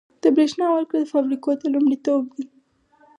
[0.23, 2.45] د بریښنا ورکړه فابریکو ته لومړیتوب دی